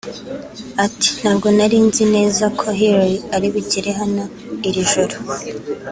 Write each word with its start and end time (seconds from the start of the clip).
Ati 0.85 1.09
“Ntabwo 1.19 1.47
nari 1.57 1.77
nzi 1.87 2.03
neza 2.15 2.45
ko 2.59 2.65
Hillary 2.79 3.17
ari 3.35 3.47
bugere 3.53 3.89
hano 3.99 4.23
iri 4.67 4.81
joro 4.91 5.15